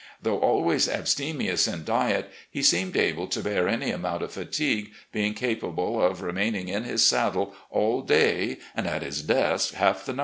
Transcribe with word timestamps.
Though 0.19 0.39
always 0.39 0.89
ab 0.89 1.03
stemious 1.03 1.71
in 1.71 1.83
diet, 1.85 2.31
he 2.49 2.63
seemed 2.63 2.97
able 2.97 3.27
to 3.27 3.43
bear 3.43 3.67
any 3.67 3.91
amount 3.91 4.23
of 4.23 4.31
fatigue, 4.31 4.89
being 5.11 5.35
capable 5.35 6.01
of 6.01 6.23
remaining 6.23 6.69
in 6.69 6.85
his 6.85 7.05
saddle 7.05 7.53
all 7.69 8.01
day 8.01 8.57
and 8.75 8.87
at 8.87 9.03
his 9.03 9.21
desk 9.21 9.75
half 9.75 10.03
the 10.03 10.13
night." 10.13 10.19